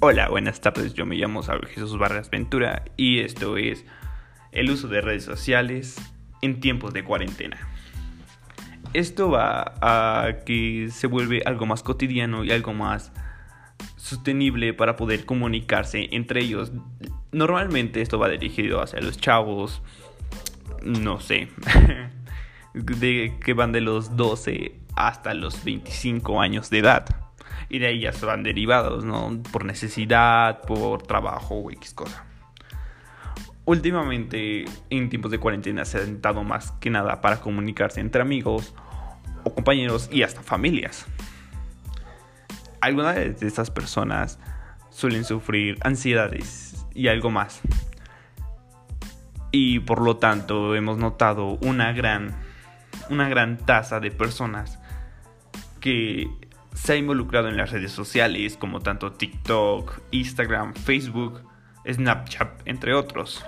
[0.00, 0.94] Hola, buenas tardes.
[0.94, 3.84] Yo me llamo Saulo Jesús Vargas Ventura y esto es
[4.52, 5.96] el uso de redes sociales
[6.40, 7.58] en tiempos de cuarentena.
[8.94, 13.10] Esto va a que se vuelve algo más cotidiano y algo más
[13.96, 16.70] sostenible para poder comunicarse entre ellos.
[17.32, 19.82] Normalmente esto va dirigido hacia los chavos,
[20.80, 21.48] no sé,
[22.72, 27.27] de que van de los 12 hasta los 25 años de edad.
[27.68, 29.42] Y de ahí ya se van derivados, ¿no?
[29.52, 32.24] Por necesidad, por trabajo o X cosa.
[33.64, 38.74] Últimamente, en tiempos de cuarentena, se ha sentado más que nada para comunicarse entre amigos
[39.44, 41.06] o compañeros y hasta familias.
[42.80, 44.38] Algunas de estas personas
[44.90, 47.60] suelen sufrir ansiedades y algo más.
[49.50, 52.34] Y por lo tanto hemos notado una gran,
[53.08, 54.78] una gran tasa de personas
[55.80, 56.28] que
[56.82, 61.42] se ha involucrado en las redes sociales como tanto TikTok, Instagram, Facebook,
[61.86, 63.44] Snapchat, entre otros.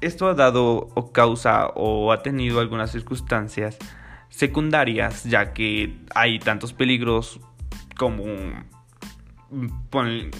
[0.00, 3.78] Esto ha dado o causa o ha tenido algunas circunstancias
[4.30, 7.38] secundarias ya que hay tantos peligros
[7.98, 8.24] como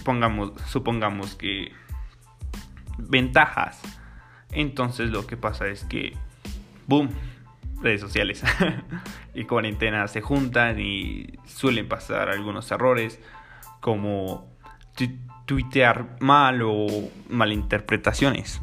[0.05, 1.73] pongamos supongamos que
[2.99, 3.83] ventajas
[4.53, 6.17] entonces lo que pasa es que
[6.87, 7.11] boom
[7.81, 8.43] redes sociales
[9.35, 13.21] y cuarentena se juntan y suelen pasar algunos errores
[13.81, 14.51] como
[15.47, 16.87] tuitear mal o
[17.29, 18.61] malinterpretaciones.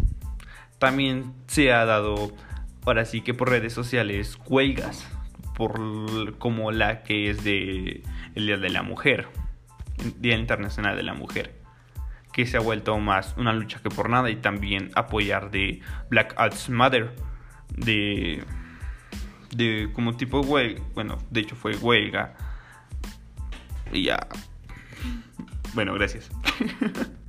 [0.79, 2.31] También se ha dado,
[2.85, 5.07] ahora sí que por redes sociales, huelgas,
[5.55, 8.03] por, como la que es de
[8.35, 9.27] el Día de la Mujer,
[10.19, 11.55] Día Internacional de la Mujer,
[12.31, 16.39] que se ha vuelto más una lucha que por nada y también apoyar de Black
[16.39, 17.15] Lives Matter,
[17.69, 18.43] de
[19.55, 22.35] de como tipo huelga, bueno, de hecho fue huelga.
[23.91, 24.27] Y ya.
[25.73, 26.29] Bueno, gracias.